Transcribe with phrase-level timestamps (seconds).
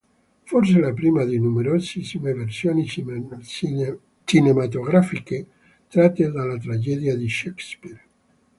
[0.45, 2.87] Forse la prima di numerosissime versioni
[4.23, 5.45] cinematografiche
[5.89, 8.03] tratte dalla tragedia di Shakespeare.